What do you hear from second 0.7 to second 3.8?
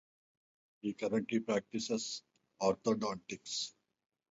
He currently practices orthodontics.